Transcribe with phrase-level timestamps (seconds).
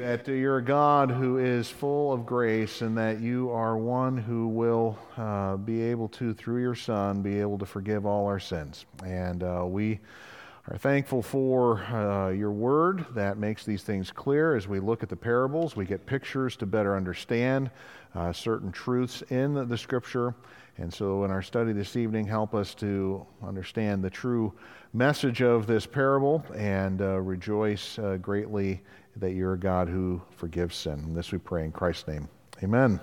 [0.00, 4.48] that you're a God who is full of grace and that you are one who
[4.48, 8.86] will uh, be able to, through your Son, be able to forgive all our sins.
[9.04, 10.00] And uh, we
[10.68, 15.08] are thankful for uh, your word that makes these things clear as we look at
[15.08, 15.76] the parables.
[15.76, 17.70] We get pictures to better understand
[18.14, 20.34] uh, certain truths in the, the scripture.
[20.76, 24.52] And so, in our study this evening, help us to understand the true
[24.92, 28.82] message of this parable and uh, rejoice uh, greatly
[29.16, 30.94] that you're a God who forgives sin.
[30.94, 32.28] And this we pray in Christ's name.
[32.62, 33.00] Amen.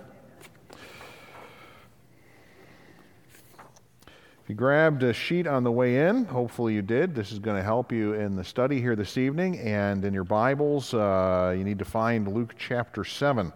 [4.43, 7.13] If you grabbed a sheet on the way in, hopefully you did.
[7.15, 9.59] This is going to help you in the study here this evening.
[9.59, 13.53] And in your Bibles, uh, you need to find Luke chapter 7.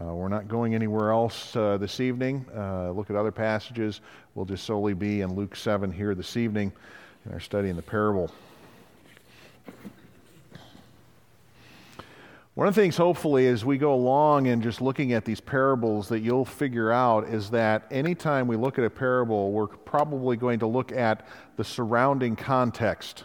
[0.00, 2.46] Uh, we're not going anywhere else uh, this evening.
[2.56, 4.00] Uh, look at other passages.
[4.34, 6.72] We'll just solely be in Luke 7 here this evening
[7.26, 8.30] in our study in the parable.
[12.60, 16.10] One of the things, hopefully, as we go along and just looking at these parables,
[16.10, 20.58] that you'll figure out is that anytime we look at a parable, we're probably going
[20.58, 21.26] to look at
[21.56, 23.24] the surrounding context.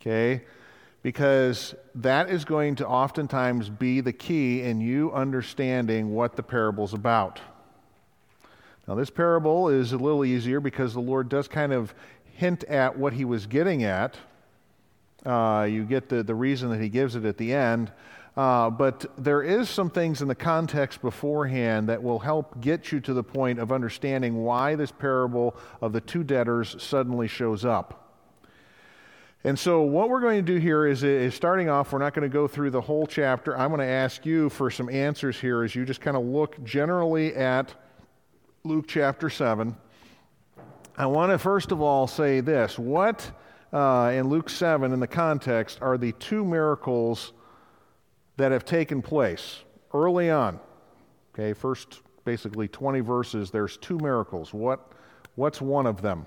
[0.00, 0.42] Okay?
[1.04, 6.94] Because that is going to oftentimes be the key in you understanding what the parable's
[6.94, 7.40] about.
[8.88, 11.94] Now, this parable is a little easier because the Lord does kind of
[12.34, 14.16] hint at what he was getting at
[15.26, 17.90] uh, you get the, the reason that he gives it at the end.
[18.38, 23.00] Uh, but there is some things in the context beforehand that will help get you
[23.00, 28.14] to the point of understanding why this parable of the two debtors suddenly shows up.
[29.42, 32.30] And so, what we're going to do here is, is starting off, we're not going
[32.30, 33.58] to go through the whole chapter.
[33.58, 36.62] I'm going to ask you for some answers here as you just kind of look
[36.62, 37.74] generally at
[38.62, 39.76] Luke chapter 7.
[40.96, 43.32] I want to first of all say this What
[43.72, 47.32] uh, in Luke 7 in the context are the two miracles
[48.38, 49.58] that have taken place
[49.92, 50.58] early on.
[51.34, 54.54] Okay, first basically 20 verses, there's two miracles.
[54.54, 54.92] What,
[55.34, 56.26] what's one of them?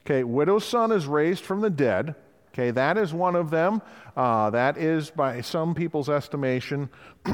[0.00, 2.14] Okay, widow's son is raised from the dead.
[2.48, 3.82] Okay, that is one of them.
[4.16, 6.88] Uh, that is, by some people's estimation,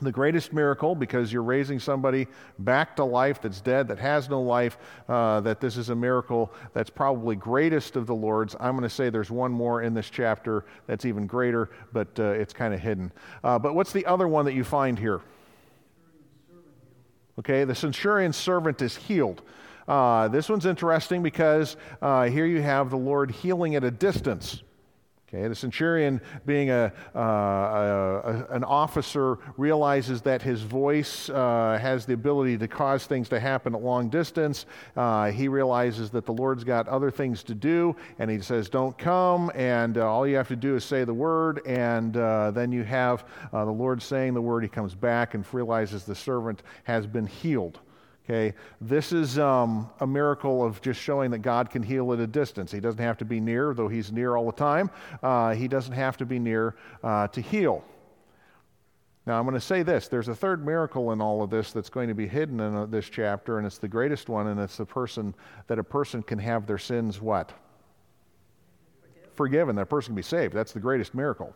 [0.00, 2.26] the greatest miracle because you're raising somebody
[2.58, 4.76] back to life that's dead, that has no life,
[5.08, 8.54] uh, that this is a miracle that's probably greatest of the Lord's.
[8.60, 12.24] I'm going to say there's one more in this chapter that's even greater, but uh,
[12.24, 13.10] it's kind of hidden.
[13.42, 15.22] Uh, but what's the other one that you find here?
[17.38, 19.42] Okay, the centurion's servant is healed.
[19.88, 24.62] Uh, this one's interesting because uh, here you have the Lord healing at a distance.
[25.28, 32.06] Okay, the centurion, being a, uh, a, an officer, realizes that his voice uh, has
[32.06, 34.66] the ability to cause things to happen at long distance.
[34.96, 38.96] Uh, he realizes that the Lord's got other things to do, and he says, Don't
[38.96, 42.70] come, and uh, all you have to do is say the word, and uh, then
[42.70, 44.62] you have uh, the Lord saying the word.
[44.62, 47.80] He comes back and realizes the servant has been healed.
[48.28, 52.26] Okay, this is um, a miracle of just showing that God can heal at a
[52.26, 52.72] distance.
[52.72, 54.90] He doesn't have to be near, though He's near all the time.
[55.22, 57.84] Uh, he doesn't have to be near uh, to heal.
[59.26, 61.88] Now, I'm going to say this there's a third miracle in all of this that's
[61.88, 64.76] going to be hidden in uh, this chapter, and it's the greatest one, and it's
[64.76, 65.32] the person
[65.68, 67.52] that a person can have their sins what?
[69.02, 69.30] Forgiven.
[69.34, 69.76] Forgiven.
[69.76, 70.52] That person can be saved.
[70.52, 71.54] That's the greatest miracle.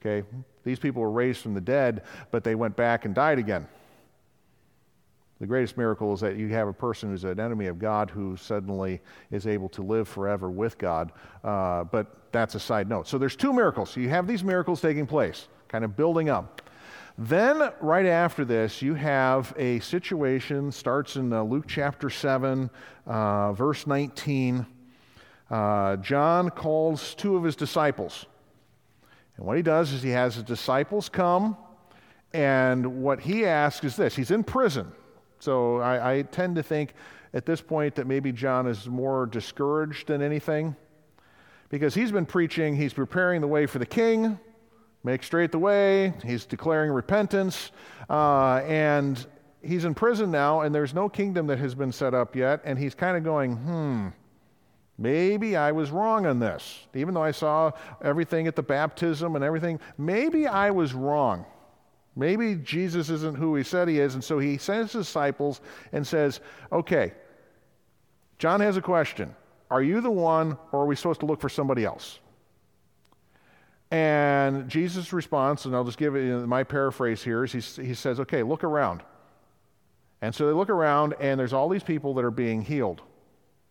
[0.00, 0.26] Okay?
[0.64, 3.68] These people were raised from the dead, but they went back and died again.
[5.44, 8.34] The greatest miracle is that you have a person who's an enemy of God who
[8.34, 11.12] suddenly is able to live forever with God.
[11.44, 13.06] Uh, but that's a side note.
[13.06, 13.90] So there's two miracles.
[13.90, 16.62] So you have these miracles taking place, kind of building up.
[17.18, 22.70] Then, right after this, you have a situation, starts in uh, Luke chapter 7,
[23.06, 24.64] uh, verse 19.
[25.50, 28.24] Uh, John calls two of his disciples.
[29.36, 31.58] And what he does is he has his disciples come,
[32.32, 34.90] and what he asks is this he's in prison.
[35.44, 36.94] So I, I tend to think
[37.34, 40.74] at this point that maybe John is more discouraged than anything
[41.68, 44.38] because he's been preaching, he's preparing the way for the king,
[45.02, 47.72] make straight the way, he's declaring repentance,
[48.08, 49.26] uh, and
[49.60, 52.78] he's in prison now, and there's no kingdom that has been set up yet, and
[52.78, 54.08] he's kind of going, hmm,
[54.96, 56.86] maybe I was wrong on this.
[56.94, 61.44] Even though I saw everything at the baptism and everything, maybe I was wrong.
[62.16, 65.60] Maybe Jesus isn't who he said he is, and so he sends his disciples
[65.92, 66.40] and says,
[66.70, 67.12] Okay,
[68.38, 69.34] John has a question.
[69.70, 72.20] Are you the one, or are we supposed to look for somebody else?
[73.90, 78.20] And Jesus' response, and I'll just give it my paraphrase here, is he, he says,
[78.20, 79.02] Okay, look around.
[80.22, 83.02] And so they look around, and there's all these people that are being healed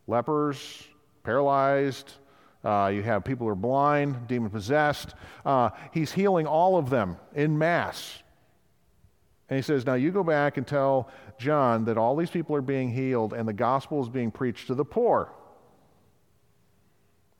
[0.07, 0.87] lepers,
[1.23, 2.13] paralyzed,
[2.63, 5.15] Uh, you have people who are blind, demon possessed.
[5.45, 8.22] Uh, he's healing all of them in mass.
[9.53, 12.61] And he says, Now you go back and tell John that all these people are
[12.61, 15.31] being healed and the gospel is being preached to the poor.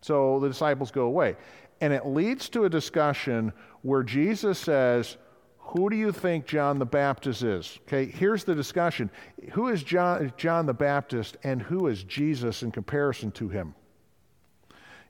[0.02, 1.38] So the disciples go away.
[1.82, 3.52] And it leads to a discussion
[3.82, 5.18] where Jesus says,
[5.58, 7.80] Who do you think John the Baptist is?
[7.88, 9.10] Okay, here's the discussion
[9.54, 13.74] Who is John, John the Baptist and who is Jesus in comparison to him?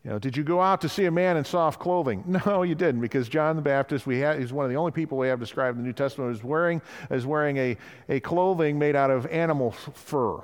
[0.04, 2.24] You know, did you go out to see a man in soft clothing?
[2.46, 5.18] No, you didn't, because John the Baptist, we have, he's one of the only people
[5.18, 7.78] we have described in the New Testament as wearing, as wearing a,
[8.10, 10.40] a clothing made out of animal fur,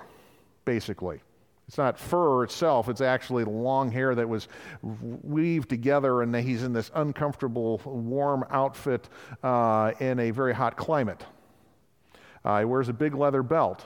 [0.63, 1.21] basically.
[1.67, 4.47] It's not fur itself, it's actually long hair that was
[4.81, 9.09] weaved together, and he's in this uncomfortable, warm outfit
[9.43, 11.23] uh, in a very hot climate.
[12.45, 13.85] Uh, he wears a big leather belt.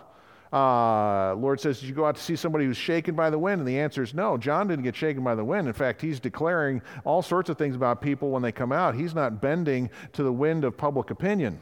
[0.54, 3.62] Uh, Lord says, Did you go out to see somebody who's shaken by the wind?
[3.62, 4.38] And the answer is no.
[4.38, 5.68] John didn't get shaken by the wind.
[5.68, 8.94] In fact, he's declaring all sorts of things about people when they come out.
[8.94, 11.60] He's not bending to the wind of public opinion.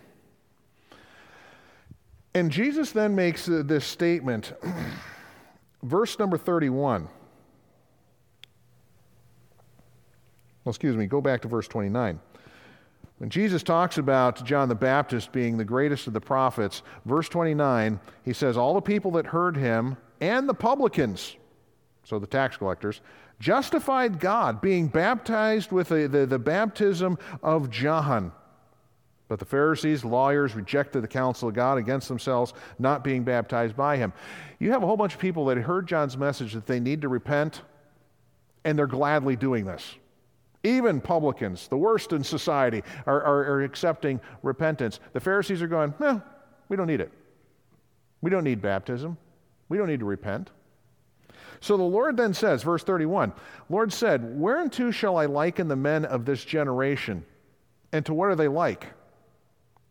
[2.33, 4.51] And Jesus then makes uh, this statement,
[5.83, 7.07] verse number 31.
[10.63, 12.19] Well, excuse me, go back to verse 29.
[13.21, 17.99] When Jesus talks about John the Baptist being the greatest of the prophets, verse 29,
[18.25, 21.35] he says, All the people that heard him and the publicans,
[22.03, 22.99] so the tax collectors,
[23.39, 28.31] justified God, being baptized with the, the, the baptism of John.
[29.27, 33.97] But the Pharisees, lawyers, rejected the counsel of God against themselves, not being baptized by
[33.97, 34.13] him.
[34.57, 37.07] You have a whole bunch of people that heard John's message that they need to
[37.07, 37.61] repent,
[38.65, 39.93] and they're gladly doing this.
[40.63, 44.99] Even publicans, the worst in society, are, are, are accepting repentance.
[45.13, 46.21] The Pharisees are going, no,
[46.69, 47.11] we don't need it.
[48.21, 49.17] We don't need baptism.
[49.69, 50.51] We don't need to repent.
[51.61, 53.33] So the Lord then says, verse 31,
[53.69, 57.23] Lord said, Whereunto shall I liken the men of this generation?
[57.91, 58.87] And to what are they like?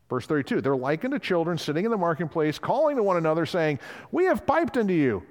[0.09, 3.79] Verse 32, they're likened to children sitting in the marketplace, calling to one another, saying,
[4.11, 5.23] We have piped unto you,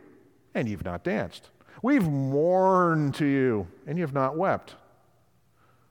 [0.56, 1.50] and you've not danced.
[1.82, 4.76] We've mourned to you, and you have not wept.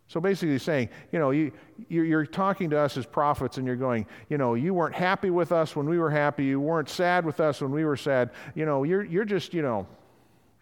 [0.09, 1.53] So basically, saying, you know, you,
[1.91, 5.53] you're talking to us as prophets and you're going, you know, you weren't happy with
[5.53, 6.47] us when we were happy.
[6.47, 8.31] You weren't sad with us when we were sad.
[8.55, 9.87] You know, you're, you're just, you know,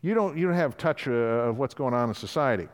[0.03, 2.67] you don't, you don't have touch uh, of what's going on in society.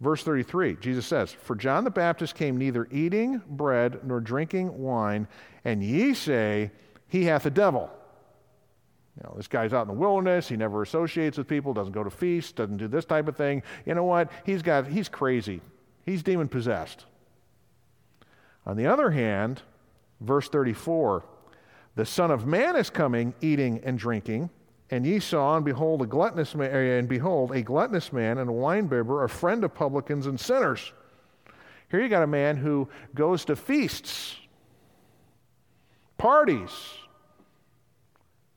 [0.00, 5.26] Verse 33, Jesus says, For John the Baptist came neither eating bread nor drinking wine,
[5.64, 6.70] and ye say,
[7.08, 7.90] He hath a devil.
[9.24, 10.48] Know, this guy's out in the wilderness.
[10.48, 13.62] He never associates with people, doesn't go to feasts, doesn't do this type of thing.
[13.84, 14.30] You know what?
[14.44, 15.60] He's got he's crazy.
[16.04, 17.06] He's demon possessed.
[18.64, 19.62] On the other hand,
[20.20, 21.24] verse 34,
[21.96, 24.50] the Son of Man is coming, eating and drinking,
[24.90, 28.48] and ye saw and behold a gluttonous man, eh, and behold a gluttonous man and
[28.48, 30.92] a winebibber, a friend of publicans and sinners.
[31.90, 34.36] Here you got a man who goes to feasts,
[36.18, 36.70] parties,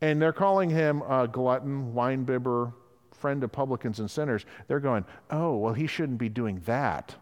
[0.02, 2.74] and they're calling him a glutton, winebibber,
[3.12, 4.46] friend of publicans and sinners.
[4.68, 7.16] They're going, oh, well, he shouldn't be doing that.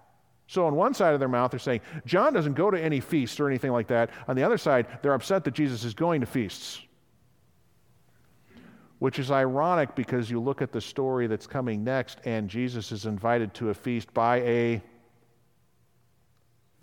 [0.47, 3.39] So, on one side of their mouth, they're saying, John doesn't go to any feasts
[3.39, 4.09] or anything like that.
[4.27, 6.81] On the other side, they're upset that Jesus is going to feasts.
[8.97, 13.05] Which is ironic because you look at the story that's coming next, and Jesus is
[13.05, 14.81] invited to a feast by a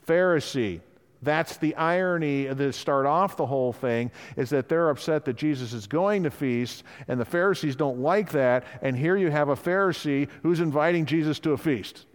[0.07, 0.81] Pharisee.
[1.23, 5.73] That's the irony that start off the whole thing is that they're upset that Jesus
[5.73, 8.65] is going to feast, and the Pharisees don't like that.
[8.83, 12.07] And here you have a Pharisee who's inviting Jesus to a feast.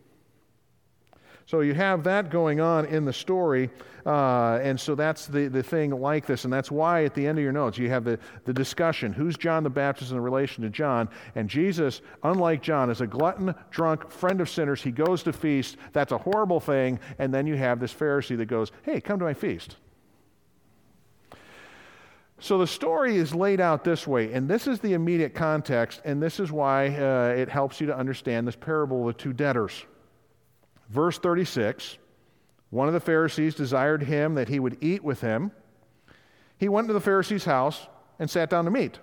[1.51, 3.69] So you have that going on in the story,
[4.05, 7.39] uh, and so that's the, the thing like this, and that's why at the end
[7.39, 10.69] of your notes you have the, the discussion who's John the Baptist in relation to
[10.69, 11.09] John?
[11.35, 14.81] And Jesus, unlike John, is a glutton, drunk, friend of sinners.
[14.81, 15.75] He goes to feast.
[15.91, 17.01] That's a horrible thing.
[17.19, 19.75] And then you have this Pharisee that goes, Hey, come to my feast.
[22.39, 26.23] So the story is laid out this way, and this is the immediate context, and
[26.23, 29.83] this is why uh, it helps you to understand this parable of the two debtors.
[30.91, 31.97] Verse 36
[32.69, 35.51] One of the Pharisees desired him that he would eat with him.
[36.57, 37.87] He went to the Pharisee's house
[38.19, 38.99] and sat down to meat.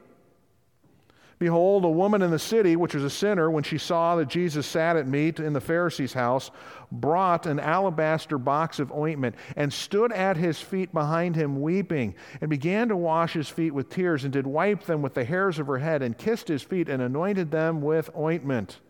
[1.39, 4.67] Behold, a woman in the city, which was a sinner, when she saw that Jesus
[4.67, 6.51] sat at meat in the Pharisee's house,
[6.91, 12.51] brought an alabaster box of ointment and stood at his feet behind him, weeping, and
[12.51, 15.69] began to wash his feet with tears, and did wipe them with the hairs of
[15.69, 18.81] her head, and kissed his feet, and anointed them with ointment.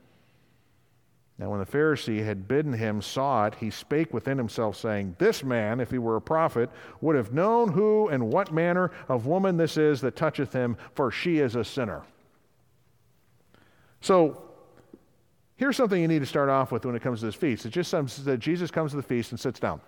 [1.39, 5.45] Now, when the Pharisee had bidden him saw it, he spake within himself, saying, This
[5.45, 6.69] man, if he were a prophet,
[7.01, 11.13] would have known who and what manner of woman this is that toucheth him, for
[11.13, 12.03] she is a sinner.
[14.01, 14.49] So,
[15.59, 17.67] Here's something you need to start off with when it comes to this feast.
[17.67, 19.81] It just says that Jesus comes to the feast and sits down.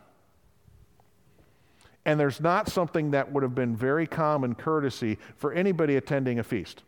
[2.05, 6.43] And there's not something that would have been very common courtesy for anybody attending a
[6.43, 6.83] feast.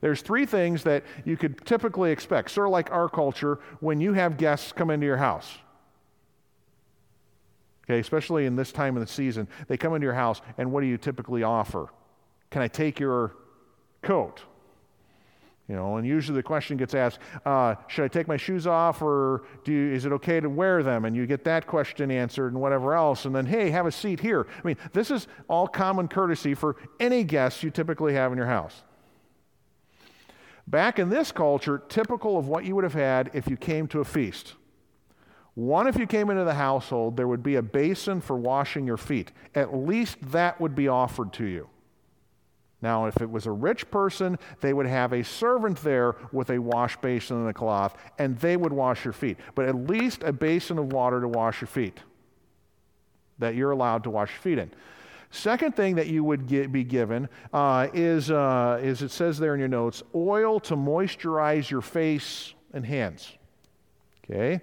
[0.00, 4.14] There's three things that you could typically expect, sort of like our culture when you
[4.14, 5.58] have guests come into your house.
[7.84, 10.80] Okay, especially in this time of the season, they come into your house, and what
[10.80, 11.88] do you typically offer?
[12.50, 13.34] Can I take your
[14.02, 14.42] coat?
[15.68, 19.02] You know, and usually the question gets asked, uh, should I take my shoes off
[19.02, 21.04] or you, is it okay to wear them?
[21.04, 23.24] And you get that question answered and whatever else.
[23.24, 24.48] And then, hey, have a seat here.
[24.52, 28.48] I mean, this is all common courtesy for any guests you typically have in your
[28.48, 28.82] house.
[30.70, 34.00] Back in this culture, typical of what you would have had if you came to
[34.00, 34.54] a feast.
[35.54, 38.96] One, if you came into the household, there would be a basin for washing your
[38.96, 39.32] feet.
[39.56, 41.68] At least that would be offered to you.
[42.80, 46.58] Now, if it was a rich person, they would have a servant there with a
[46.60, 49.38] wash basin and a cloth, and they would wash your feet.
[49.56, 51.98] But at least a basin of water to wash your feet
[53.38, 54.70] that you're allowed to wash your feet in.
[55.30, 59.54] Second thing that you would get, be given uh, is, uh, is, it says there
[59.54, 63.32] in your notes, oil to moisturize your face and hands.
[64.24, 64.60] Okay?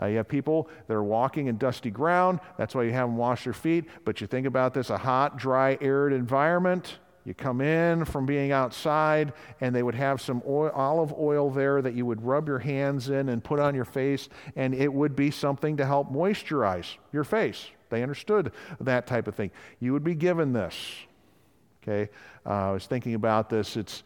[0.00, 2.40] Uh, you have people that are walking in dusty ground.
[2.58, 3.86] That's why you have them wash their feet.
[4.04, 6.98] But you think about this a hot, dry, arid environment.
[7.24, 11.82] You come in from being outside, and they would have some oil, olive oil there
[11.82, 15.14] that you would rub your hands in and put on your face, and it would
[15.14, 17.68] be something to help moisturize your face.
[17.90, 19.50] They understood that type of thing.
[19.80, 20.74] You would be given this.
[21.82, 22.10] Okay?
[22.46, 23.76] Uh, I was thinking about this.
[23.76, 24.02] It's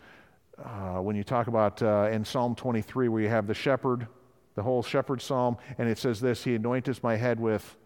[0.59, 4.07] uh, when you talk about uh, in Psalm 23, where you have the shepherd,
[4.55, 7.77] the whole shepherd psalm, and it says this He anointeth my head with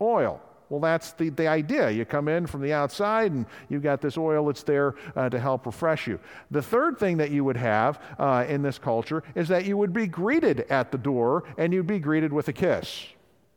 [0.00, 0.40] oil.
[0.70, 1.90] Well, that's the, the idea.
[1.90, 5.38] You come in from the outside and you've got this oil that's there uh, to
[5.38, 6.18] help refresh you.
[6.50, 9.92] The third thing that you would have uh, in this culture is that you would
[9.92, 13.06] be greeted at the door and you'd be greeted with a kiss.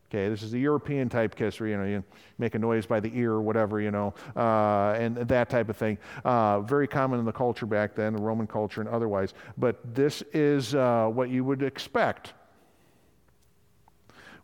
[0.09, 2.03] Okay, this is a European type kiss where you know you
[2.37, 5.75] make a noise by the ear or whatever, you know, uh, and that type of
[5.75, 5.97] thing.
[6.23, 9.33] Uh, very common in the culture back then, the Roman culture and otherwise.
[9.57, 12.33] But this is uh, what you would expect.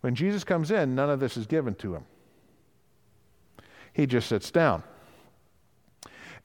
[0.02, 2.04] When Jesus comes in, none of this is given to him.
[3.94, 4.84] He just sits down.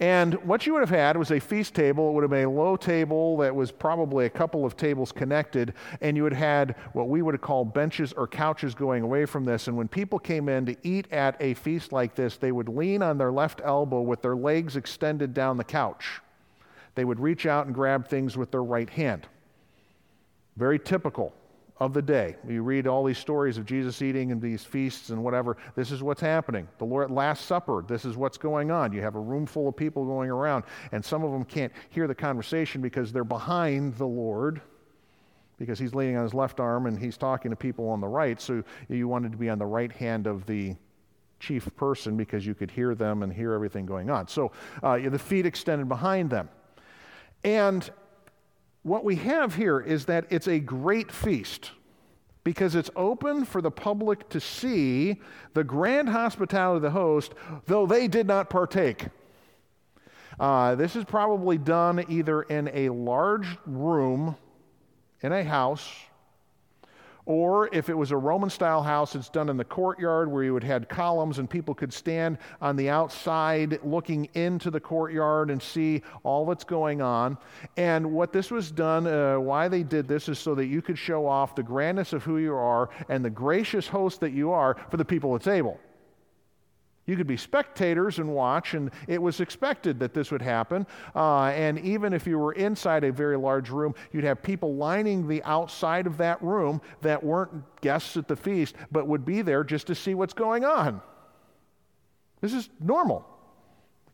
[0.01, 2.09] And what you would have had was a feast table.
[2.09, 5.75] It would have been a low table that was probably a couple of tables connected,
[6.01, 9.27] and you would have had what we would have called benches or couches going away
[9.27, 9.67] from this.
[9.67, 13.03] And when people came in to eat at a feast like this, they would lean
[13.03, 16.21] on their left elbow with their legs extended down the couch.
[16.95, 19.27] They would reach out and grab things with their right hand.
[20.57, 21.35] Very typical
[21.81, 22.37] of the day.
[22.49, 25.57] You read all these stories of Jesus eating and these feasts and whatever.
[25.77, 26.67] This is what's happening.
[26.79, 28.93] The Lord at Last Supper, this is what's going on.
[28.93, 32.07] You have a room full of people going around, and some of them can't hear
[32.07, 34.61] the conversation because they're behind the Lord
[35.59, 38.41] because he's leaning on his left arm and he's talking to people on the right.
[38.41, 40.77] So you wanted to be on the right hand of the
[41.41, 44.29] chief person because you could hear them and hear everything going on.
[44.29, 46.49] So uh, the feet extended behind them.
[47.45, 47.89] And
[48.83, 51.73] what we have here is that it's a great feast
[52.45, 55.21] because it's open for the public to see
[55.55, 57.35] the grand hospitality of the host,
[57.67, 59.09] though they did not partake.
[60.41, 64.37] Uh, this is probably done either in a large room
[65.21, 65.87] in a house
[67.29, 70.55] or if it was a Roman style house, it's done in the courtyard where you
[70.55, 75.63] would have columns and people could stand on the outside looking into the courtyard and
[75.63, 77.37] see all that's going on.
[77.77, 80.97] And what this was done, uh, why they did this is so that you could
[80.97, 84.79] show off the grandness of who you are and the gracious host that you are
[84.91, 85.79] for the people at table.
[87.09, 90.87] You could be spectators and watch, and it was expected that this would happen.
[91.17, 95.27] Uh, and even if you were inside a very large room, you'd have people lining
[95.27, 97.51] the outside of that room that weren't
[97.81, 101.01] guests at the feast, but would be there just to see what's going on.
[102.43, 103.27] This is normal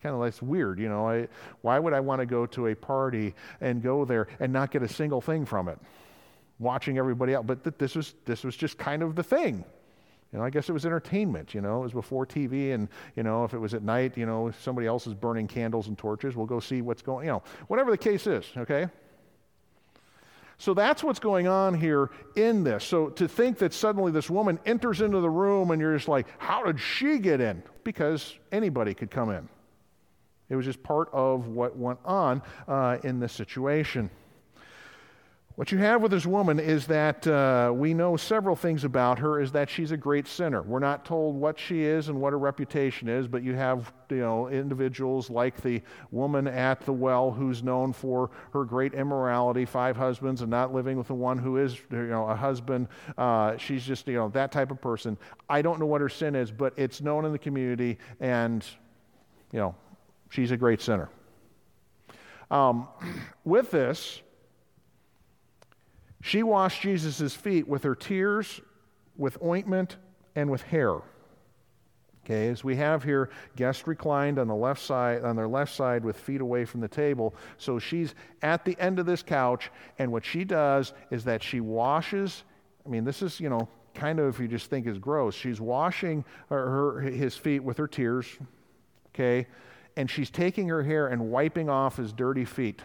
[0.01, 1.09] kind of like weird, you know.
[1.09, 1.27] I,
[1.63, 4.83] why would I want to go to a party and go there and not get
[4.83, 5.79] a single thing from it?
[6.61, 9.65] Watching everybody else, but th- this was this was just kind of the thing.
[10.35, 13.23] You know, I guess it was entertainment, you know, it was before TV and, you
[13.23, 16.35] know, if it was at night, you know, somebody else is burning candles and torches,
[16.35, 18.89] we'll go see what's going, you know, whatever the case is, okay?
[20.59, 22.83] So that's what's going on here in this.
[22.83, 26.27] So to think that suddenly this woman enters into the room and you're just like,
[26.39, 27.63] how did she get in?
[27.85, 29.49] Because anybody could come in.
[30.49, 34.11] It was just part of what went on uh, in this situation.
[35.57, 39.41] What you have with this woman is that uh, we know several things about her
[39.41, 40.63] is that she's a great sinner.
[40.63, 44.17] We're not told what she is and what her reputation is, but you have you
[44.17, 45.81] know individuals like the
[46.11, 50.99] woman at the well who's known for her great immorality, five husbands, and not living
[50.99, 52.89] with the one who is you know a husband.
[53.17, 55.17] Uh, she's just you know that type of person.
[55.49, 58.67] I don't know what her sin is, but it's known in the community, and
[59.53, 59.77] you know
[60.31, 61.11] she's a great sinner.
[62.51, 62.89] Um,
[63.45, 64.21] with this
[66.25, 68.63] she washed Jesus' feet with her tears,
[69.19, 69.99] with ointment,
[70.35, 71.03] and with hair.
[72.25, 76.03] Okay, as we have here, guest reclined on the left side, on their left side
[76.03, 77.35] with feet away from the table.
[77.59, 81.61] So she's at the end of this couch, and what she does is that she
[81.61, 82.45] washes.
[82.87, 85.35] I mean, this is, you know, kind of if you just think is gross.
[85.35, 88.27] She's washing her, her his feet with her tears,
[89.09, 89.47] okay,
[89.95, 92.81] and she's taking her hair and wiping off his dirty feet.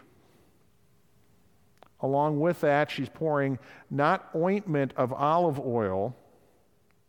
[2.01, 6.15] Along with that, she's pouring not ointment of olive oil,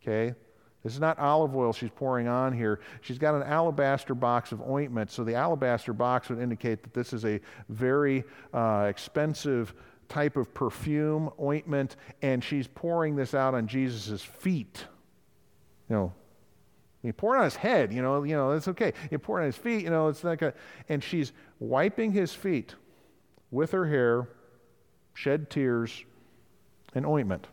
[0.01, 0.35] okay?
[0.83, 2.79] This is not olive oil she's pouring on here.
[3.01, 5.11] She's got an alabaster box of ointment.
[5.11, 9.73] So the alabaster box would indicate that this is a very uh, expensive
[10.09, 14.85] type of perfume, ointment, and she's pouring this out on Jesus' feet.
[15.87, 16.13] You know,
[17.03, 18.93] you pour it on his head, you know, you know, that's okay.
[19.09, 20.53] You pour it on his feet, you know, it's like a,
[20.89, 22.75] and she's wiping his feet
[23.51, 24.27] with her hair
[25.13, 26.03] shed tears
[26.93, 27.47] and ointment,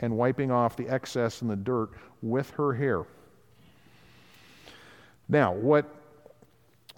[0.00, 1.90] and wiping off the excess and the dirt
[2.22, 3.04] with her hair.
[5.28, 5.86] Now, what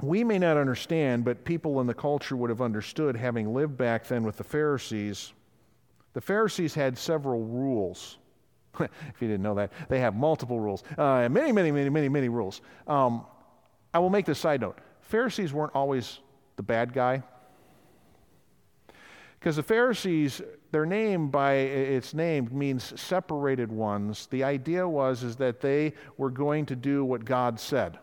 [0.02, 4.06] we may not understand, but people in the culture would have understood, having lived back
[4.06, 5.32] then with the Pharisees,
[6.14, 8.18] the Pharisees had several rules.
[8.80, 10.82] if you didn't know that, they have multiple rules.
[10.98, 12.60] Uh, many, many, many, many, many rules.
[12.86, 13.24] Um,
[13.92, 16.18] I will make this side note Pharisees weren't always
[16.56, 17.22] the bad guy.
[19.44, 20.40] Because the Pharisees,
[20.72, 24.26] their name by its name means separated ones.
[24.30, 27.98] The idea was is that they were going to do what God said.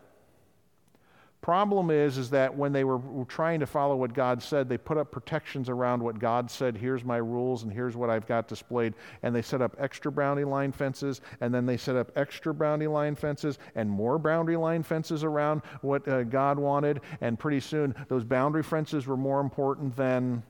[1.40, 4.96] Problem is, is that when they were trying to follow what God said, they put
[4.96, 6.76] up protections around what God said.
[6.76, 8.94] Here's my rules, and here's what I've got displayed.
[9.24, 12.86] And they set up extra boundary line fences, and then they set up extra boundary
[12.86, 17.00] line fences, and more boundary line fences around what uh, God wanted.
[17.20, 20.44] And pretty soon, those boundary fences were more important than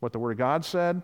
[0.00, 1.00] what the Word of God said.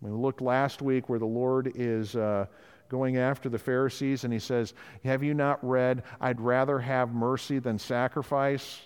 [0.00, 2.46] We looked last week where the Lord is uh,
[2.88, 7.58] going after the Pharisees and he says, Have you not read, I'd rather have mercy
[7.58, 8.80] than sacrifice?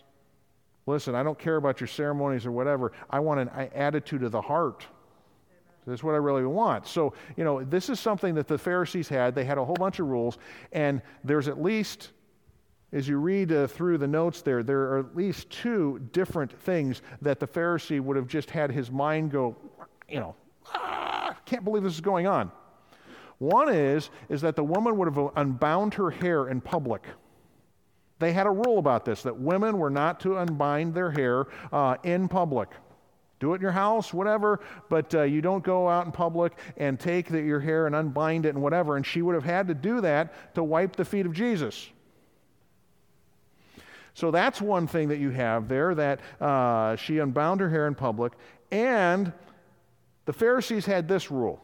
[0.86, 2.92] Listen, I don't care about your ceremonies or whatever.
[3.08, 4.86] I want an attitude of the heart.
[5.86, 6.86] That's what I really want.
[6.86, 9.34] So, you know, this is something that the Pharisees had.
[9.34, 10.38] They had a whole bunch of rules,
[10.72, 12.10] and there's at least
[12.92, 17.02] as you read uh, through the notes there, there are at least two different things
[17.22, 19.56] that the Pharisee would have just had his mind go,
[20.08, 20.34] you know,
[20.72, 22.52] ah, can't believe this is going on.
[23.38, 27.04] One is, is that the woman would have unbound her hair in public.
[28.20, 31.96] They had a rule about this that women were not to unbind their hair uh,
[32.04, 32.70] in public.
[33.40, 36.98] Do it in your house, whatever, but uh, you don't go out in public and
[36.98, 38.96] take the, your hair and unbind it and whatever.
[38.96, 41.90] And she would have had to do that to wipe the feet of Jesus.
[44.14, 47.94] So that's one thing that you have there that uh, she unbound her hair in
[47.94, 48.32] public.
[48.70, 49.32] And
[50.24, 51.60] the Pharisees had this rule.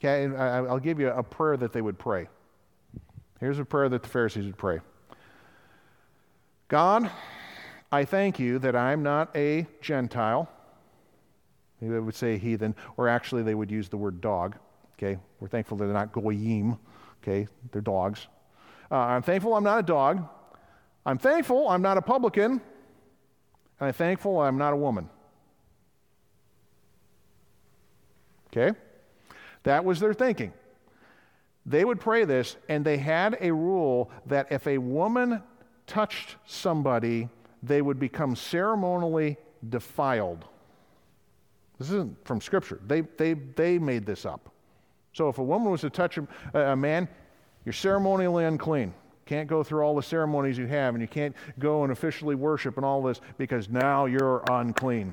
[0.00, 2.28] Okay, and I'll give you a prayer that they would pray.
[3.40, 4.80] Here's a prayer that the Pharisees would pray
[6.68, 7.10] God,
[7.92, 10.50] I thank you that I'm not a Gentile.
[11.80, 14.56] Maybe they would say heathen, or actually they would use the word dog.
[14.94, 16.78] Okay, we're thankful they're not goyim.
[17.22, 18.26] Okay, they're dogs.
[18.90, 20.26] Uh, I'm thankful I'm not a dog.
[21.06, 22.60] I'm thankful I'm not a publican, and
[23.80, 25.08] I'm thankful I'm not a woman.
[28.48, 28.76] Okay?
[29.62, 30.52] That was their thinking.
[31.64, 35.42] They would pray this, and they had a rule that if a woman
[35.86, 37.28] touched somebody,
[37.62, 39.36] they would become ceremonially
[39.68, 40.44] defiled.
[41.78, 42.80] This isn't from Scripture.
[42.86, 44.50] They, they, they made this up.
[45.12, 47.08] So if a woman was to touch a, a man,
[47.64, 48.92] you're ceremonially unclean.
[49.26, 52.76] Can't go through all the ceremonies you have, and you can't go and officially worship
[52.76, 55.12] and all this because now you're unclean.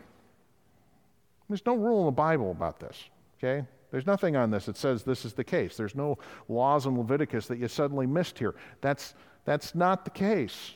[1.49, 3.67] There's no rule in the Bible about this, okay?
[3.91, 5.75] There's nothing on this that says this is the case.
[5.75, 8.55] There's no laws in Leviticus that you suddenly missed here.
[8.81, 9.13] That's,
[9.45, 10.75] that's not the case.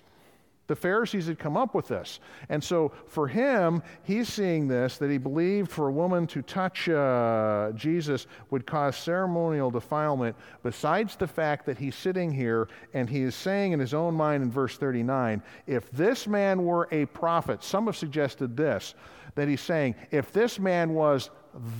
[0.68, 2.20] The Pharisees had come up with this.
[2.50, 6.90] And so for him, he's seeing this that he believed for a woman to touch
[6.90, 13.22] uh, Jesus would cause ceremonial defilement, besides the fact that he's sitting here and he
[13.22, 17.64] is saying in his own mind in verse 39 if this man were a prophet,
[17.64, 18.94] some have suggested this
[19.36, 21.30] that he's saying if this man was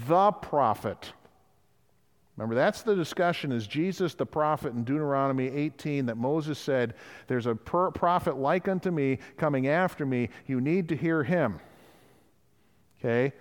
[0.08, 1.12] the prophet,
[2.38, 6.94] Remember, that's the discussion is Jesus the prophet in Deuteronomy 18 that Moses said,
[7.28, 10.30] There's a prophet like unto me coming after me.
[10.46, 11.60] You need to hear him.
[13.00, 13.34] Okay?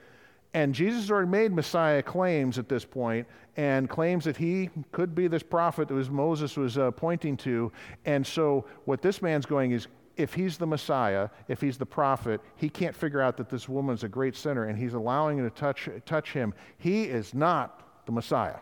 [0.55, 3.27] And Jesus already made Messiah claims at this point
[3.59, 7.71] and claims that he could be this prophet that was Moses was uh, pointing to.
[8.07, 12.41] And so what this man's going is if he's the Messiah, if he's the prophet,
[12.57, 15.55] he can't figure out that this woman's a great sinner and he's allowing her to
[15.55, 16.55] touch, touch him.
[16.79, 18.57] He is not the Messiah.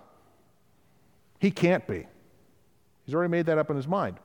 [1.45, 2.07] He can't be.
[3.05, 4.17] He's already made that up in his mind.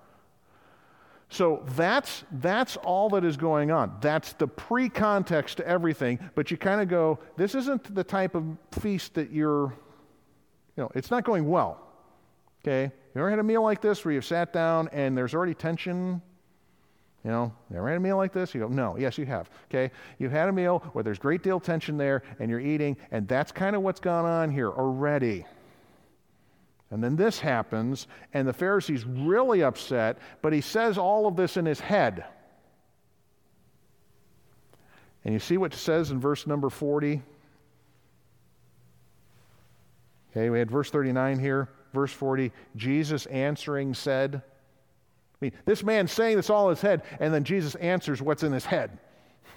[1.27, 3.97] So that's, that's all that is going on.
[3.99, 8.35] That's the pre context to everything, but you kind of go, this isn't the type
[8.35, 9.73] of feast that you're,
[10.77, 11.81] you know, it's not going well.
[12.63, 12.83] Okay?
[13.13, 16.21] You ever had a meal like this where you've sat down and there's already tension?
[17.25, 18.55] You know, you ever had a meal like this?
[18.55, 19.49] You go, no, yes, you have.
[19.69, 19.91] Okay?
[20.19, 23.27] You've had a meal where there's great deal of tension there and you're eating, and
[23.27, 25.45] that's kind of what's gone on here already.
[26.91, 31.55] And then this happens, and the Pharisee's really upset, but he says all of this
[31.55, 32.25] in his head.
[35.23, 37.21] And you see what it says in verse number 40?
[40.31, 41.69] Okay, we had verse 39 here.
[41.93, 44.41] Verse 40, Jesus answering said,
[45.41, 48.43] I mean, this man's saying this all in his head, and then Jesus answers what's
[48.43, 48.99] in his head.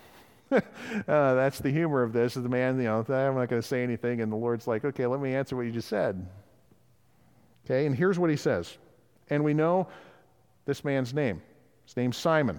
[0.50, 0.60] uh,
[1.06, 2.36] that's the humor of this.
[2.36, 4.84] Is the man, you know, I'm not going to say anything, and the Lord's like,
[4.84, 6.26] okay, let me answer what you just said.
[7.64, 8.76] Okay, and here's what he says.
[9.30, 9.88] And we know
[10.64, 11.42] this man's name.
[11.84, 12.58] His name's Simon.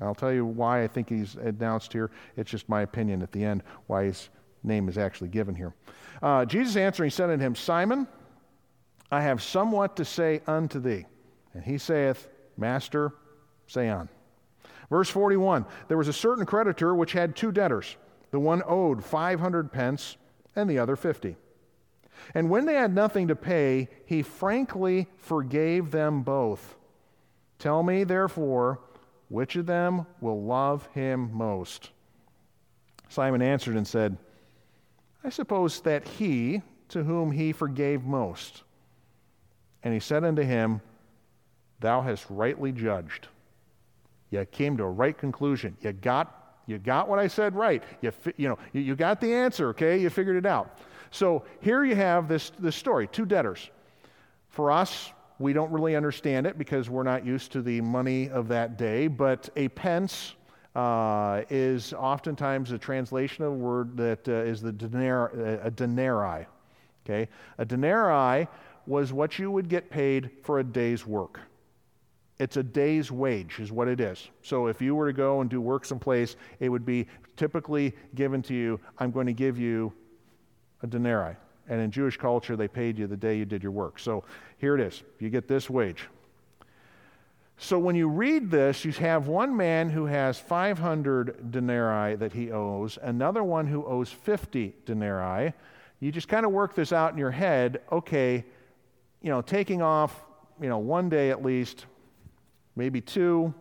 [0.00, 2.10] I'll tell you why I think he's announced here.
[2.36, 4.30] It's just my opinion at the end why his
[4.62, 5.74] name is actually given here.
[6.22, 8.06] Uh, Jesus answering said unto him, Simon,
[9.10, 11.04] I have somewhat to say unto thee.
[11.52, 13.12] And he saith, Master,
[13.66, 14.08] say on.
[14.88, 17.96] Verse 41 There was a certain creditor which had two debtors.
[18.30, 20.16] The one owed 500 pence,
[20.54, 21.36] and the other 50.
[22.34, 26.76] And when they had nothing to pay, he frankly forgave them both.
[27.58, 28.80] Tell me, therefore,
[29.28, 31.90] which of them will love him most?
[33.08, 34.16] Simon answered and said,
[35.22, 38.62] I suppose that he to whom he forgave most.
[39.82, 40.80] And he said unto him,
[41.80, 43.28] Thou hast rightly judged.
[44.30, 45.76] You came to a right conclusion.
[45.80, 47.82] You got, you got what I said right.
[48.00, 49.98] You, you, know, you, you got the answer, okay?
[49.98, 50.78] You figured it out.
[51.10, 53.70] So here you have this, this story two debtors.
[54.48, 58.48] For us, we don't really understand it because we're not used to the money of
[58.48, 60.34] that day, but a pence
[60.74, 66.46] uh, is oftentimes a translation of a word that uh, is the denar- a denarii.
[67.04, 67.28] Okay?
[67.58, 68.46] A denarii
[68.86, 71.40] was what you would get paid for a day's work.
[72.38, 74.30] It's a day's wage, is what it is.
[74.42, 78.42] So if you were to go and do work someplace, it would be typically given
[78.42, 79.92] to you, I'm going to give you
[80.82, 81.36] a denarii.
[81.68, 83.98] And in Jewish culture, they paid you the day you did your work.
[83.98, 84.24] So
[84.58, 85.02] here it is.
[85.18, 86.08] You get this wage.
[87.62, 92.50] So when you read this, you have one man who has 500 denarii that he
[92.50, 95.52] owes, another one who owes 50 denarii.
[96.00, 97.82] You just kind of work this out in your head.
[97.92, 98.46] Okay,
[99.20, 100.24] you know, taking off,
[100.58, 101.84] you know, one day at least,
[102.76, 103.52] maybe two.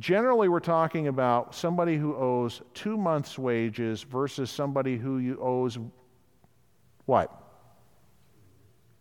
[0.00, 5.78] Generally, we're talking about somebody who owes two months' wages versus somebody who owes
[7.06, 7.32] what?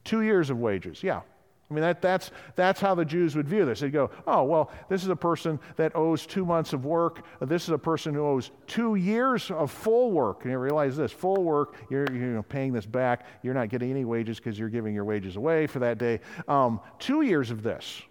[0.04, 1.22] Two years of wages, yeah.
[1.70, 3.80] I mean, that, that's, that's how the Jews would view this.
[3.80, 7.26] They'd go, oh, well, this is a person that owes two months of work.
[7.42, 10.44] This is a person who owes two years of full work.
[10.44, 13.26] And you realize this full work, you're, you're paying this back.
[13.42, 16.20] You're not getting any wages because you're giving your wages away for that day.
[16.48, 18.04] Um, two years of this.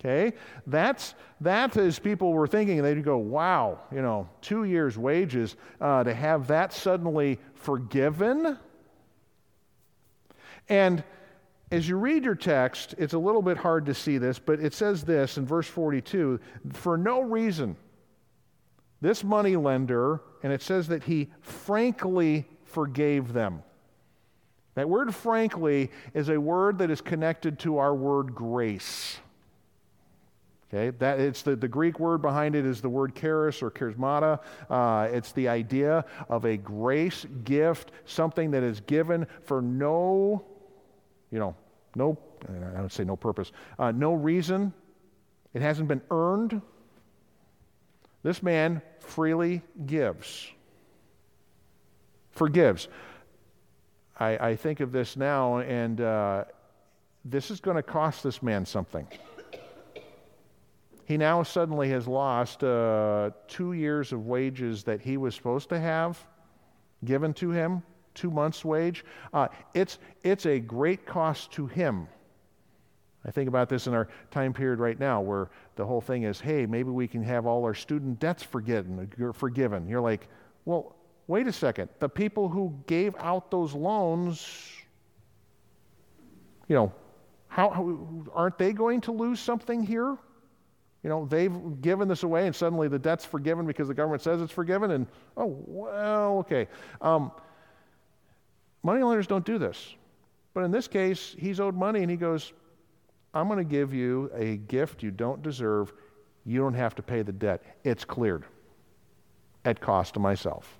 [0.00, 0.36] Okay?
[0.66, 6.04] That's, that is people were thinking, they'd go, wow, you know, two years' wages uh,
[6.04, 8.58] to have that suddenly forgiven.
[10.68, 11.02] And
[11.72, 14.74] as you read your text, it's a little bit hard to see this, but it
[14.74, 16.38] says this in verse 42
[16.72, 17.76] for no reason,
[19.00, 23.62] this money lender, and it says that he frankly forgave them.
[24.74, 29.18] That word frankly is a word that is connected to our word grace.
[30.68, 34.40] Okay, that it's the, the Greek word behind it is the word charis or charismata.
[34.68, 40.44] Uh, it's the idea of a grace gift, something that is given for no,
[41.30, 41.54] you know,
[41.94, 44.72] no, I don't say no purpose, uh, no reason.
[45.54, 46.60] It hasn't been earned.
[48.24, 50.50] This man freely gives,
[52.32, 52.88] forgives.
[54.18, 56.44] I, I think of this now, and uh,
[57.24, 59.06] this is going to cost this man something.
[61.06, 65.78] He now suddenly has lost uh, two years of wages that he was supposed to
[65.78, 66.18] have
[67.04, 67.82] given to him,
[68.14, 69.04] two months' wage.
[69.32, 72.08] Uh, it's, it's a great cost to him.
[73.24, 76.40] I think about this in our time period right now where the whole thing is
[76.40, 79.10] hey, maybe we can have all our student debts forgiven.
[79.16, 79.88] You're forgiven.
[79.88, 80.28] You're like,
[80.64, 80.96] well,
[81.28, 81.88] wait a second.
[82.00, 84.48] The people who gave out those loans,
[86.68, 86.92] you know,
[87.48, 90.18] how aren't they going to lose something here?
[91.06, 94.42] You know, they've given this away and suddenly the debt's forgiven because the government says
[94.42, 96.66] it's forgiven, and oh, well, okay.
[97.00, 97.30] Um,
[98.82, 99.94] money lenders don't do this.
[100.52, 102.52] But in this case, he's owed money and he goes,
[103.32, 105.92] I'm going to give you a gift you don't deserve.
[106.44, 107.62] You don't have to pay the debt.
[107.84, 108.42] It's cleared
[109.64, 110.76] at cost to myself.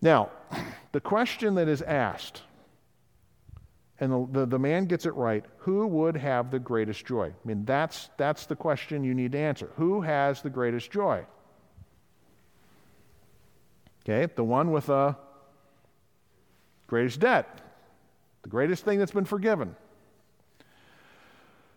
[0.00, 0.30] Now,
[0.92, 2.42] the question that is asked,
[4.00, 7.26] and the, the, the, man gets it right who would have the greatest joy?
[7.26, 9.70] I mean, that's, that's the question you need to answer.
[9.76, 11.24] Who has the greatest joy?
[14.02, 15.14] Okay, the one with the
[16.86, 17.60] greatest debt,
[18.42, 19.76] the greatest thing that's been forgiven.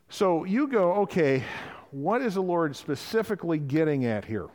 [0.10, 1.44] So you go, okay,
[1.92, 4.48] what is the Lord specifically getting at here?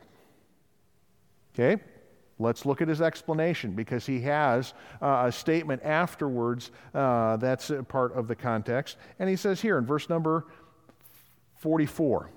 [1.53, 1.81] Okay,
[2.39, 8.13] let's look at his explanation because he has uh, a statement afterwards uh, that's part
[8.13, 8.97] of the context.
[9.19, 10.45] And he says here in verse number
[11.57, 12.31] 44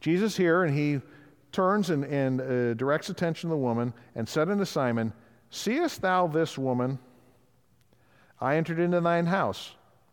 [0.00, 1.00] Jesus here, and he
[1.52, 5.12] turns and, and uh, directs attention to the woman and said unto Simon,
[5.50, 6.98] Seest thou this woman?
[8.40, 9.72] I entered into thine house.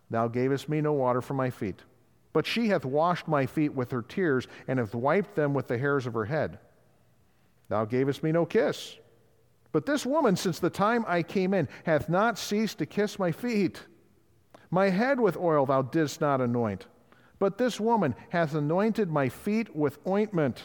[0.09, 1.81] Thou gavest me no water for my feet.
[2.33, 5.77] But she hath washed my feet with her tears, and hath wiped them with the
[5.77, 6.59] hairs of her head.
[7.69, 8.95] Thou gavest me no kiss.
[9.71, 13.31] But this woman, since the time I came in, hath not ceased to kiss my
[13.31, 13.83] feet.
[14.71, 16.85] My head with oil thou didst not anoint.
[17.39, 20.63] But this woman hath anointed my feet with ointment.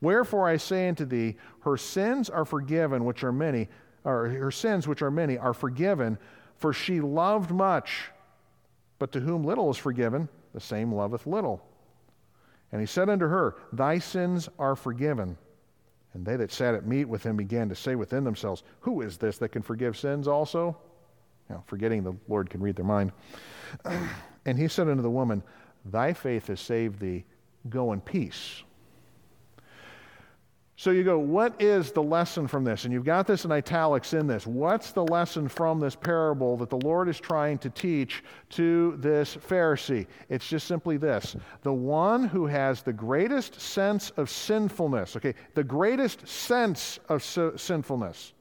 [0.00, 3.68] Wherefore I say unto thee, her sins are forgiven, which are many,
[4.04, 6.18] or her sins, which are many, are forgiven,
[6.56, 8.10] for she loved much.
[8.98, 11.62] But to whom little is forgiven, the same loveth little.
[12.72, 15.36] And he said unto her, Thy sins are forgiven.
[16.14, 19.16] And they that sat at meat with him began to say within themselves, Who is
[19.16, 20.76] this that can forgive sins also?
[21.48, 23.12] You know, forgetting the Lord can read their mind.
[24.46, 25.42] and he said unto the woman,
[25.84, 27.24] Thy faith has saved thee.
[27.68, 28.62] Go in peace.
[30.80, 32.84] So you go, what is the lesson from this?
[32.84, 34.46] And you've got this in italics in this.
[34.46, 39.36] What's the lesson from this parable that the Lord is trying to teach to this
[39.36, 40.06] Pharisee?
[40.30, 45.62] It's just simply this the one who has the greatest sense of sinfulness, okay, the
[45.62, 48.32] greatest sense of so- sinfulness.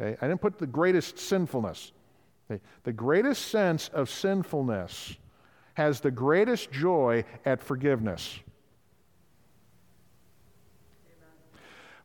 [0.00, 1.90] Okay, I didn't put the greatest sinfulness.
[2.48, 2.62] Okay?
[2.84, 5.16] The greatest sense of sinfulness
[5.72, 8.38] has the greatest joy at forgiveness.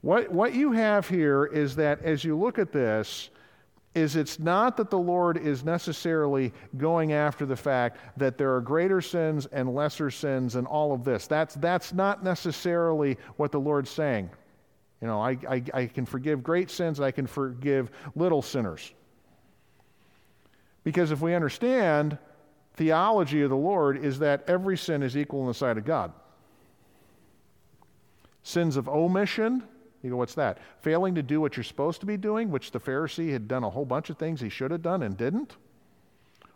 [0.01, 3.29] What, what you have here is that as you look at this,
[3.95, 8.61] is it's not that the Lord is necessarily going after the fact that there are
[8.61, 11.27] greater sins and lesser sins and all of this.
[11.27, 14.29] That's, that's not necessarily what the Lord's saying.
[15.01, 18.93] You know, I, I, I can forgive great sins and I can forgive little sinners.
[20.83, 22.17] Because if we understand
[22.75, 26.13] theology of the Lord is that every sin is equal in the sight of God.
[28.43, 29.63] Sins of omission,
[30.01, 30.59] you go, what's that?
[30.81, 33.69] Failing to do what you're supposed to be doing, which the Pharisee had done a
[33.69, 35.57] whole bunch of things he should have done and didn't.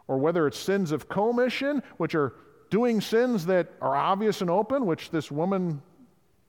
[0.08, 2.34] Or whether it's sins of commission, which are
[2.70, 5.82] doing sins that are obvious and open, which this woman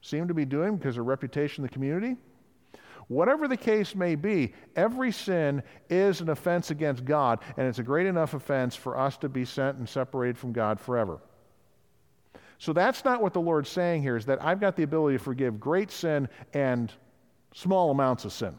[0.02, 2.16] seemed to be doing because of her reputation in the community.
[3.08, 7.82] Whatever the case may be, every sin is an offense against God, and it's a
[7.82, 11.20] great enough offense for us to be sent and separated from God forever.
[12.58, 15.22] So that's not what the Lord's saying here, is that I've got the ability to
[15.22, 16.92] forgive great sin and
[17.52, 18.58] small amounts of sin.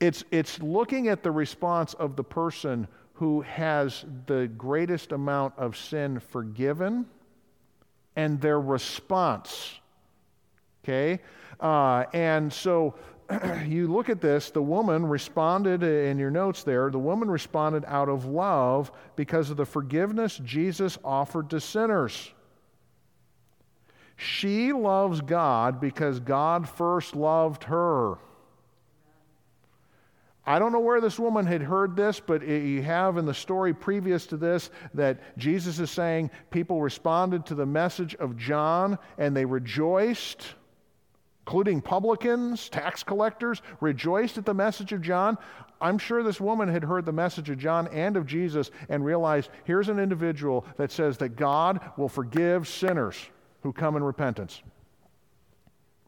[0.00, 5.76] It's, it's looking at the response of the person who has the greatest amount of
[5.76, 7.06] sin forgiven
[8.14, 9.80] and their response.
[10.84, 11.20] Okay?
[11.58, 12.94] Uh, and so
[13.66, 17.84] you look at this, the woman responded uh, in your notes there, the woman responded
[17.86, 22.32] out of love because of the forgiveness Jesus offered to sinners.
[24.16, 28.16] She loves God because God first loved her.
[30.48, 33.74] I don't know where this woman had heard this, but you have in the story
[33.74, 39.36] previous to this that Jesus is saying people responded to the message of John and
[39.36, 40.54] they rejoiced
[41.46, 45.38] including publicans, tax collectors, rejoiced at the message of John.
[45.80, 49.50] I'm sure this woman had heard the message of John and of Jesus and realized
[49.62, 53.16] here's an individual that says that God will forgive sinners
[53.62, 54.60] who come in repentance.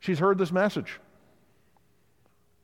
[0.01, 0.99] She's heard this message.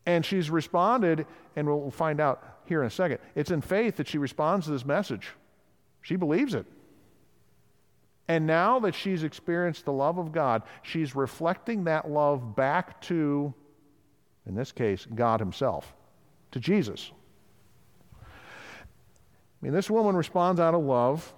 [0.04, 3.18] And she's responded, and we'll find out here in a second.
[3.37, 5.28] It's in faith that she responds to this message.
[6.02, 6.66] She believes it.
[8.28, 13.52] And now that she's experienced the love of God, she's reflecting that love back to,
[14.46, 15.94] in this case, God Himself,
[16.52, 17.10] to Jesus.
[18.22, 18.26] I
[19.60, 21.34] mean, this woman responds out of love.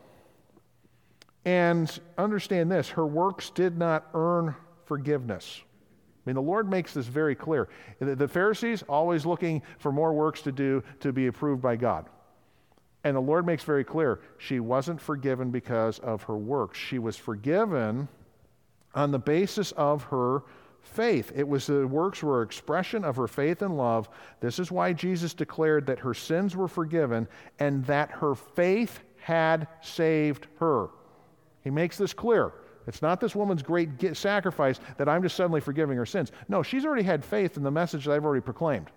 [1.44, 5.61] And understand this her works did not earn forgiveness.
[5.62, 7.68] I mean, the Lord makes this very clear.
[8.01, 12.07] The Pharisees always looking for more works to do to be approved by God.
[13.07, 16.77] And the Lord makes very clear she wasn't forgiven because of her works.
[16.77, 18.09] She was forgiven
[18.97, 20.42] on the basis of her
[20.83, 21.31] faith.
[21.33, 24.09] It was the works were expression of her faith and love.
[24.40, 27.29] This is why Jesus declared that her sins were forgiven
[27.61, 30.88] and that her faith had saved her.
[31.62, 32.55] He makes this clear.
[32.88, 36.33] It's not this woman's great sacrifice that I'm just suddenly forgiving her sins.
[36.49, 38.90] No, she's already had faith in the message that I've already proclaimed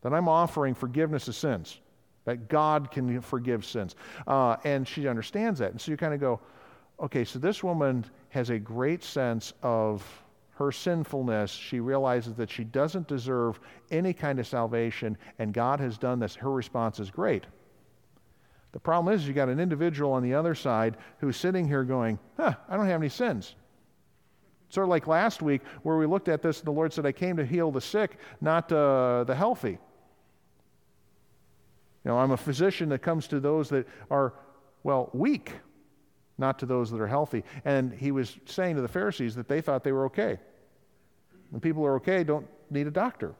[0.00, 1.80] that I'm offering forgiveness of sins,
[2.26, 3.96] that God can forgive sins.
[4.26, 5.70] Uh, and she understands that.
[5.70, 6.40] And so you kind of go,
[7.00, 10.04] okay, so this woman has a great sense of
[10.50, 11.50] her sinfulness.
[11.50, 13.60] She realizes that she doesn't deserve
[13.90, 16.34] any kind of salvation, and God has done this.
[16.34, 17.44] Her response is great.
[18.72, 22.18] The problem is, you got an individual on the other side who's sitting here going,
[22.36, 23.54] huh, I don't have any sins.
[24.68, 27.12] Sort of like last week where we looked at this, and the Lord said, I
[27.12, 29.78] came to heal the sick, not uh, the healthy.
[32.06, 34.34] Know, I'm a physician that comes to those that are,
[34.84, 35.52] well, weak,
[36.38, 37.42] not to those that are healthy.
[37.64, 40.38] And he was saying to the Pharisees that they thought they were okay.
[41.50, 43.34] When people are okay, don't need a doctor.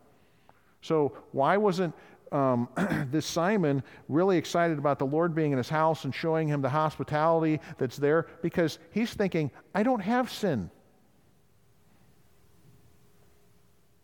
[0.81, 1.95] So why wasn't
[2.33, 2.69] um,
[3.13, 6.69] this Simon really excited about the Lord being in his house and showing him the
[6.69, 10.71] hospitality that's there because he's thinking, I don't have sin.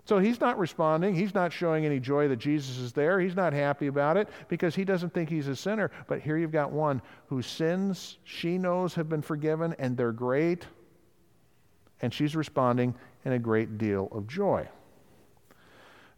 [0.04, 1.14] So he's not responding.
[1.14, 3.20] He's not showing any joy that Jesus is there.
[3.20, 5.92] He's not happy about it because he doesn't think he's a sinner.
[6.08, 10.66] But here you've got one whose sins she knows have been forgiven and they're great.
[12.00, 14.68] And she's responding in a great deal of joy.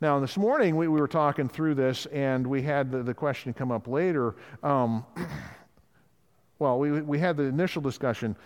[0.00, 3.54] Now, this morning we, we were talking through this, and we had the, the question
[3.54, 4.34] come up later.
[4.62, 5.04] Um,
[6.58, 8.36] well, we, we had the initial discussion.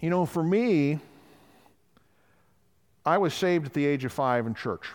[0.00, 0.98] You know, for me,
[3.10, 4.86] I was saved at the age of five in church.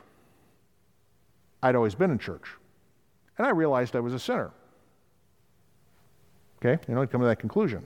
[1.61, 2.47] I'd always been in church.
[3.37, 4.51] And I realized I was a sinner.
[6.59, 6.81] Okay?
[6.87, 7.85] You know, I'd come to that conclusion.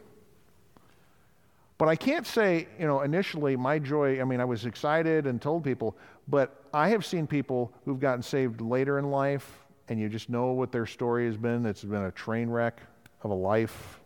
[1.80, 5.42] But I can't say, you know, initially my joy, I mean, I was excited and
[5.42, 10.10] told people, but I have seen people who've gotten saved later in life, and you
[10.10, 11.65] just know what their story has been.
[11.65, 12.82] It's been a train wreck
[13.24, 14.00] of a life.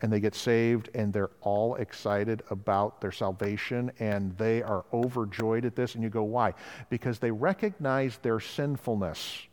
[0.00, 5.64] And they get saved, and they're all excited about their salvation, and they are overjoyed
[5.64, 5.94] at this.
[5.94, 6.54] And you go, why?
[6.88, 9.48] Because they recognize their sinfulness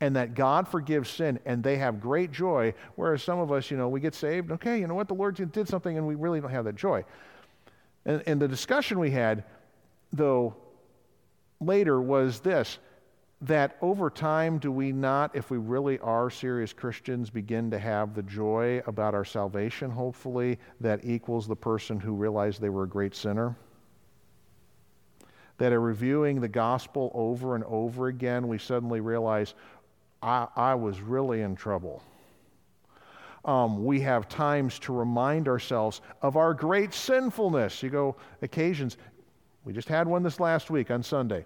[0.00, 2.74] and that God forgives sin and they have great joy.
[2.96, 5.36] Whereas some of us, you know, we get saved, okay, you know what, the Lord
[5.52, 7.04] did something and we really don't have that joy.
[8.04, 9.44] And, and the discussion we had,
[10.12, 10.54] though,
[11.60, 12.78] later was this
[13.42, 18.14] that over time, do we not, if we really are serious Christians, begin to have
[18.14, 22.88] the joy about our salvation, hopefully, that equals the person who realized they were a
[22.88, 23.54] great sinner?
[25.58, 29.54] That are reviewing the gospel over and over again, we suddenly realize,
[30.22, 32.02] I, I was really in trouble.
[33.44, 37.82] Um, we have times to remind ourselves of our great sinfulness.
[37.82, 38.96] You go, occasions.
[39.64, 41.44] We just had one this last week on Sunday.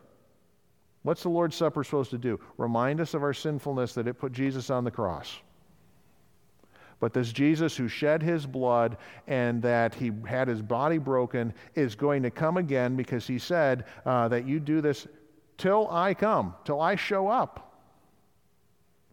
[1.02, 2.38] What's the Lord's Supper supposed to do?
[2.58, 5.38] Remind us of our sinfulness that it put Jesus on the cross.
[7.00, 11.94] But this Jesus who shed his blood and that he had his body broken is
[11.94, 15.08] going to come again because he said uh, that you do this
[15.56, 17.66] till I come, till I show up.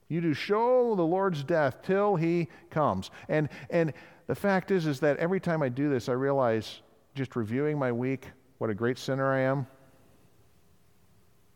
[0.10, 3.12] You do show the Lord's death till he comes.
[3.30, 3.94] And, and
[4.28, 6.82] the fact is, is that every time I do this, I realize,
[7.16, 9.68] just reviewing my week, what a great sinner I am.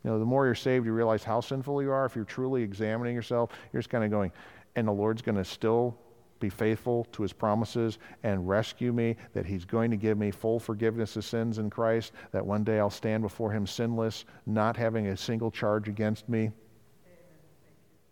[0.04, 2.06] You know, the more you're saved, you realize how sinful you are.
[2.06, 4.32] If you're truly examining yourself, you're just kind of going,
[4.76, 5.98] and the Lord's going to still
[6.40, 10.60] be faithful to his promises and rescue me, that he's going to give me full
[10.60, 15.08] forgiveness of sins in Christ, that one day I'll stand before him sinless, not having
[15.08, 16.52] a single charge against me.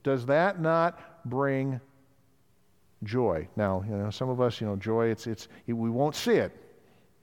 [0.04, 1.82] Does that not bring
[3.04, 3.48] joy?
[3.56, 6.56] Now, you know, some of us, you know, joy, it's, it's, we won't see it.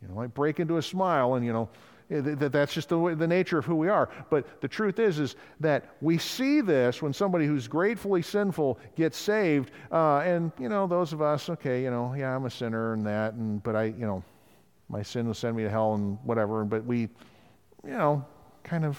[0.03, 1.71] You know, might break into a smile and, you know,
[2.09, 4.09] that that's just the, way, the nature of who we are.
[4.31, 9.19] But the truth is, is that we see this when somebody who's gratefully sinful gets
[9.19, 12.93] saved, uh, and you know, those of us, okay, you know, yeah, I'm a sinner
[12.93, 14.23] and that, and but I, you know,
[14.89, 16.65] my sin will send me to hell and whatever.
[16.65, 17.01] But we,
[17.85, 18.25] you know,
[18.63, 18.99] kind of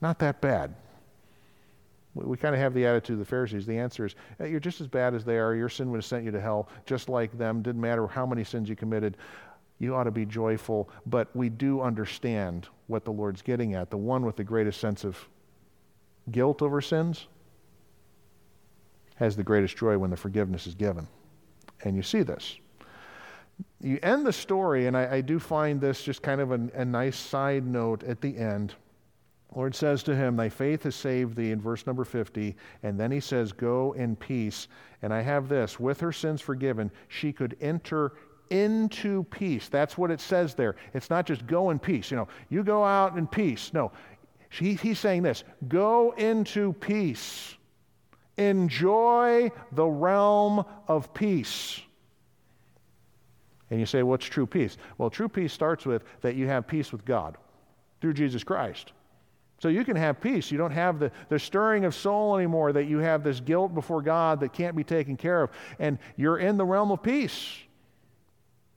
[0.00, 0.74] not that bad.
[2.14, 3.66] We, we kind of have the attitude of the Pharisees.
[3.66, 5.54] The answer is, you're just as bad as they are.
[5.54, 7.60] Your sin would have sent you to hell, just like them.
[7.60, 9.18] Didn't matter how many sins you committed
[9.78, 10.90] you ought to be joyful.
[11.06, 13.90] But we do understand what the Lord's getting at.
[13.90, 15.16] The one with the greatest sense of
[16.30, 17.26] guilt over sins
[19.16, 21.06] has the greatest joy when the forgiveness is given.
[21.84, 22.56] And you see this.
[23.80, 26.84] You end the story, and I, I do find this just kind of a, a
[26.84, 28.74] nice side note at the end.
[29.54, 32.54] Lord says to him, Thy faith has saved thee, in verse number 50.
[32.82, 34.68] And then he says, Go in peace.
[35.02, 38.12] And I have this with her sins forgiven, she could enter
[38.50, 39.68] into peace.
[39.68, 40.76] That's what it says there.
[40.94, 42.10] It's not just go in peace.
[42.10, 43.72] You know, you go out in peace.
[43.72, 43.92] No,
[44.50, 47.54] he, he's saying this go into peace.
[48.36, 51.80] Enjoy the realm of peace.
[53.70, 54.78] And you say, what's true peace?
[54.96, 57.36] Well, true peace starts with that you have peace with God
[58.00, 58.92] through Jesus Christ.
[59.60, 60.50] So you can have peace.
[60.52, 64.00] You don't have the, the stirring of soul anymore, that you have this guilt before
[64.00, 65.50] God that can't be taken care of.
[65.80, 67.56] And you're in the realm of peace.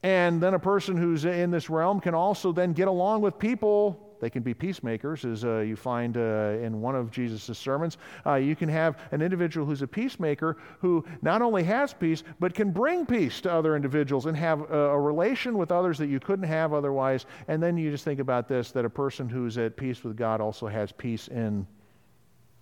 [0.04, 4.08] And then a person who's in this realm can also then get along with people.
[4.20, 7.98] They can be peacemakers, as uh, you find uh, in one of Jesus' sermons.
[8.26, 12.54] Uh, you can have an individual who's a peacemaker who not only has peace, but
[12.54, 16.20] can bring peace to other individuals and have a, a relation with others that you
[16.20, 17.26] couldn't have otherwise.
[17.48, 20.40] And then you just think about this that a person who's at peace with God
[20.40, 21.66] also has peace in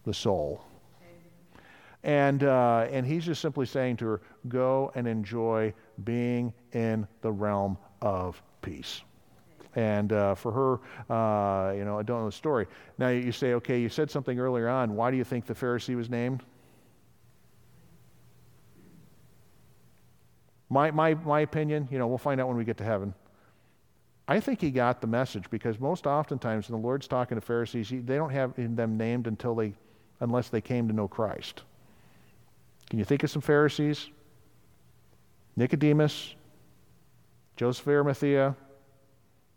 [0.04, 0.64] the soul.
[2.04, 5.74] And, uh, and he's just simply saying to her, go and enjoy
[6.04, 9.02] being in the realm of peace.
[9.76, 10.74] And uh, for her,
[11.14, 12.68] uh, you know, I don't know the story.
[12.98, 14.96] Now you say, okay, you said something earlier on.
[14.96, 16.44] Why do you think the Pharisee was named?
[20.70, 23.14] My, my, my opinion, you know, we'll find out when we get to heaven.
[24.28, 27.90] I think he got the message because most oftentimes when the Lord's talking to Pharisees,
[27.90, 29.74] they don't have them named until they,
[30.20, 31.64] unless they came to know Christ.
[32.90, 34.10] Can you think of some Pharisees?
[35.56, 36.36] Nicodemus,
[37.56, 38.56] Joseph of Arimathea.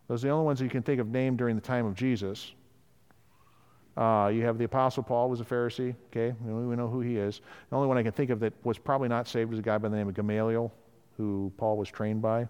[0.08, 2.52] Those are the only ones you can think of named during the time of Jesus.
[3.96, 5.94] Uh, you have the Apostle Paul was a Pharisee.
[6.10, 7.40] Okay, we know who he is.
[7.70, 9.78] The only one I can think of that was probably not saved was a guy
[9.78, 10.72] by the name of Gamaliel,
[11.16, 12.48] who Paul was trained by.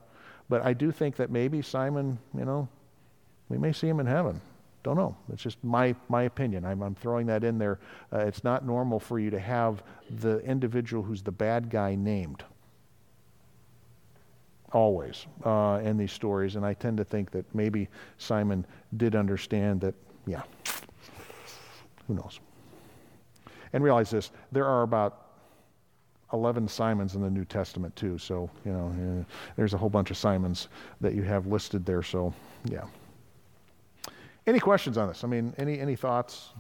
[0.49, 2.69] But I do think that maybe Simon, you know,
[3.49, 4.41] we may see him in heaven.
[4.83, 5.17] Don't know.
[5.33, 6.65] It's just my, my opinion.
[6.65, 7.79] I'm, I'm throwing that in there.
[8.13, 9.83] Uh, it's not normal for you to have
[10.19, 12.43] the individual who's the bad guy named
[14.73, 16.57] always uh, in these stories.
[16.57, 18.67] And I tend to think that maybe Simon
[18.97, 19.95] did understand that,
[20.27, 20.43] yeah,
[22.09, 22.41] who knows.
[23.73, 25.19] And realize this there are about
[26.33, 28.19] 11 Simons in the New Testament, too.
[28.19, 29.25] So, you know, uh,
[29.57, 30.69] there's a whole bunch of Simons
[31.01, 32.03] that you have listed there.
[32.03, 32.33] So,
[32.65, 32.85] yeah.
[34.47, 35.23] Any questions on this?
[35.25, 36.51] I mean, any, any thoughts?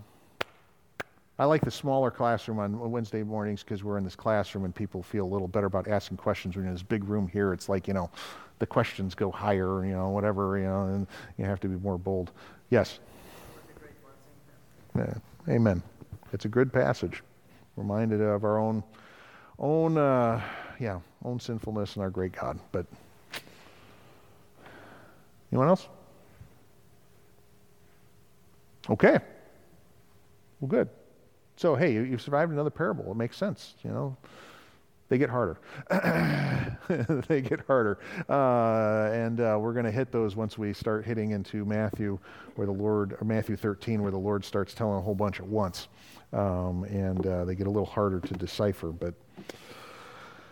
[1.38, 5.02] I like the smaller classroom on Wednesday mornings because we're in this classroom and people
[5.02, 6.54] feel a little better about asking questions.
[6.54, 7.52] We're in this big room here.
[7.52, 8.10] It's like, you know,
[8.60, 11.06] the questions go higher, you know, whatever, you know, and
[11.38, 12.30] you have to be more bold.
[12.70, 13.00] Yes?
[14.96, 15.14] Yeah.
[15.48, 15.82] Amen.
[16.32, 17.22] It's a good passage.
[17.76, 18.84] Reminded of our own,
[19.58, 20.40] own, uh,
[20.78, 22.60] yeah, own sinfulness and our great God.
[22.70, 22.86] But
[25.50, 25.88] anyone else?
[28.90, 29.18] Okay.
[30.60, 30.88] Well, good.
[31.56, 33.10] So, hey, you, have survived another parable.
[33.10, 34.16] It makes sense, you know.
[35.08, 35.58] They get harder.
[37.28, 37.98] they get harder.
[38.30, 42.18] Uh, and uh, we're going to hit those once we start hitting into Matthew,
[42.54, 45.46] where the Lord, or Matthew 13, where the Lord starts telling a whole bunch at
[45.46, 45.88] once.
[46.32, 48.90] Um, and uh, they get a little harder to decipher.
[48.90, 49.12] But